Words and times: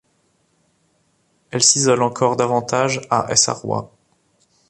Elle 1.51 1.61
s'isole 1.61 2.01
encore 2.01 2.35
davantage 2.35 3.01
à 3.11 3.31
Essarois. 3.31 3.93